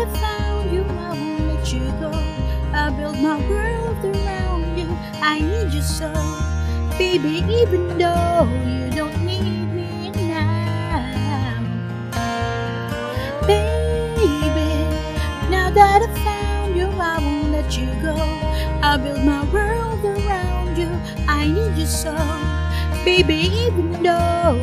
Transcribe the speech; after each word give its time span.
I 0.00 0.06
found 0.20 0.72
you, 0.72 0.82
I 0.84 1.10
won't 1.10 1.46
let 1.48 1.72
you 1.72 1.80
go. 2.00 2.12
I 2.72 2.90
built 2.90 3.16
my 3.18 3.38
world 3.48 4.04
around 4.04 4.78
you. 4.78 4.88
I 5.22 5.40
need 5.40 5.72
you 5.72 5.82
so, 5.82 6.12
baby, 6.98 7.44
even 7.48 7.96
though 7.96 8.44
you 8.66 8.90
don't 8.90 9.24
need 9.24 9.66
me 9.72 10.10
now. 10.28 11.62
Baby, 13.46 14.68
now 15.50 15.70
that 15.70 16.02
I 16.02 16.24
found 16.24 16.76
you, 16.76 16.88
I 16.88 17.18
won't 17.18 17.52
let 17.52 17.78
you 17.78 17.86
go. 18.02 18.16
I 18.82 18.98
built 19.02 19.22
my 19.24 19.44
world 19.44 20.04
around 20.04 20.76
you. 20.76 20.90
I 21.26 21.48
need 21.48 21.78
you 21.78 21.86
so, 21.86 22.14
baby, 23.04 23.48
even 23.64 24.02
though 24.02 24.60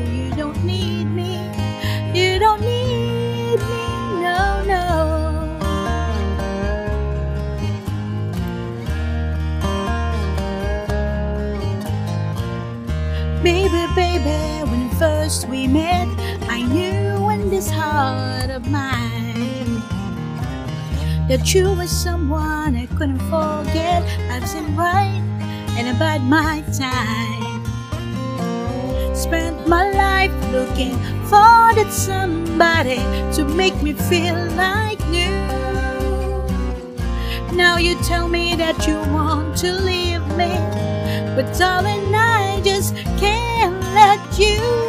Baby, 14.13 14.69
when 14.69 14.89
first 14.99 15.47
we 15.49 15.65
met, 15.65 16.07
I 16.47 16.61
knew 16.61 17.29
in 17.31 17.49
this 17.49 17.67
heart 17.67 18.51
of 18.51 18.69
mine 18.69 19.81
that 21.27 21.51
you 21.51 21.73
were 21.73 21.87
someone 21.87 22.75
I 22.75 22.85
couldn't 22.95 23.17
forget. 23.21 24.03
I've 24.29 24.47
seen 24.47 24.75
right 24.75 25.19
and 25.77 25.97
about 25.97 26.21
my 26.21 26.61
time. 26.77 27.65
Spent 29.15 29.67
my 29.67 29.89
life 29.91 30.51
looking 30.51 30.93
for 31.25 31.73
that 31.73 31.89
somebody 31.91 32.99
to 33.33 33.43
make 33.45 33.81
me 33.81 33.93
feel 33.93 34.35
like 34.51 34.99
new. 35.09 35.41
Now 37.57 37.77
you 37.77 37.95
tell 38.03 38.27
me 38.27 38.55
that 38.57 38.85
you 38.85 38.93
want 39.11 39.57
to 39.57 39.71
leave 39.73 40.23
me, 40.37 40.53
but 41.35 41.51
darling, 41.57 42.13
I 42.13 42.42
let 44.03 44.37
you. 44.37 44.82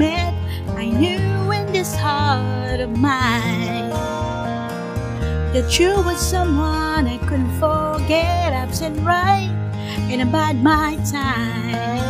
Met, 0.00 0.32
I 0.78 0.86
knew 0.86 1.52
in 1.52 1.66
this 1.72 1.94
heart 1.94 2.80
of 2.80 2.96
mine 2.96 3.90
that 5.52 5.78
you 5.78 5.90
were 6.06 6.14
someone 6.14 7.06
I 7.06 7.18
couldn't 7.28 7.52
forget. 7.60 8.54
I've 8.54 8.74
said 8.74 8.96
right 9.04 9.52
and 10.10 10.22
about 10.22 10.56
my 10.56 10.96
time. 11.04 12.00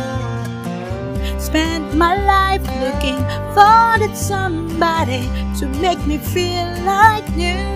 Spent 1.37 1.93
my 1.97 2.15
life 2.35 2.65
looking 2.85 3.19
for 3.55 3.89
that 4.01 4.15
somebody 4.15 5.23
to 5.59 5.67
make 5.85 6.01
me 6.07 6.17
feel 6.17 6.69
like 6.85 7.27
new. 7.35 7.67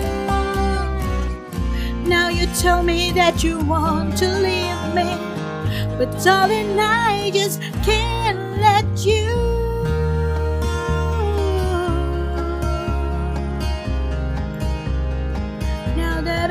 Now 2.08 2.30
you 2.30 2.46
tell 2.64 2.82
me 2.82 3.12
that 3.12 3.44
you 3.44 3.58
want 3.58 4.16
to 4.16 4.28
leave 4.46 4.82
me, 4.98 5.10
but 5.98 6.08
darling, 6.24 6.80
I 6.80 7.30
just 7.34 7.60
can't 7.84 8.45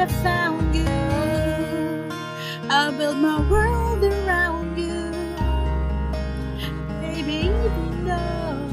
I 0.06 0.08
found 0.22 0.76
you, 0.76 0.86
I'll 2.70 2.92
build 2.92 3.18
my 3.18 3.40
world 3.50 4.04
around 4.04 4.78
you, 4.78 5.12
baby. 7.02 7.50
Even 7.50 8.06
though, 8.06 8.70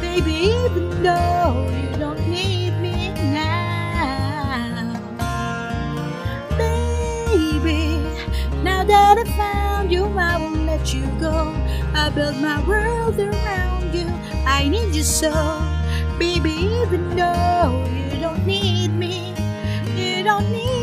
baby, 0.00 0.32
even 0.54 1.02
though 1.02 1.66
you 1.82 1.98
don't 1.98 2.20
need 2.30 2.78
me 2.78 3.12
now, 3.34 4.94
baby. 6.56 7.98
Now 8.62 8.84
that 8.84 9.18
I 9.18 9.24
found 9.36 9.90
you, 9.90 10.04
I 10.16 10.38
won't 10.38 10.64
let 10.64 10.94
you 10.94 11.08
go. 11.18 11.52
I 11.92 12.08
built 12.14 12.36
my 12.36 12.64
world 12.68 13.18
around 13.18 13.92
you. 13.92 14.06
I 14.46 14.68
need 14.68 14.94
you 14.94 15.02
so, 15.02 15.32
baby. 16.18 16.52
Even 16.82 17.16
though 17.16 17.84
you 17.88 18.20
don't 18.20 18.46
need 18.46 18.92
me, 18.92 19.34
you 19.96 20.24
don't 20.24 20.50
need. 20.52 20.81